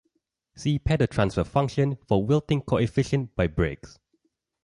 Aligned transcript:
See 0.55 0.79
pedotransfer 0.79 1.45
function 1.45 1.95
for 2.07 2.25
wilting 2.25 2.61
coefficient 2.63 3.35
by 3.35 3.45
Briggs. 3.45 3.99